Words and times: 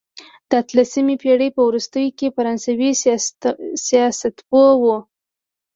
د 0.49 0.51
اتلسمې 0.63 1.15
پېړۍ 1.21 1.49
په 1.55 1.61
وروستیو 1.69 2.15
کې 2.17 2.27
فرانسوي 2.35 2.91
سیاستپوه 3.89 4.71
وو. 4.81 4.97